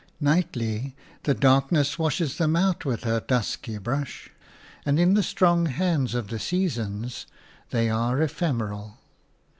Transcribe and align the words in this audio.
Nightly 0.19 0.95
the 1.25 1.35
darkness 1.35 1.99
washes 1.99 2.39
them 2.39 2.55
out 2.55 2.85
with 2.85 3.03
her 3.03 3.19
dusky 3.19 3.77
brush, 3.77 4.31
and 4.83 4.99
in 4.99 5.13
the 5.13 5.21
strong 5.21 5.67
hands 5.67 6.15
of 6.15 6.29
the 6.29 6.39
seasons 6.39 7.27
they 7.69 7.87
are 7.87 8.19
ephemeral. 8.19 8.97